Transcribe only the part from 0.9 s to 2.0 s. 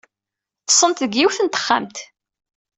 deg yiwet n texxamt.